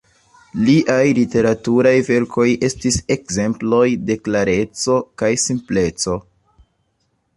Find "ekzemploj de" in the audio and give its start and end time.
3.17-4.17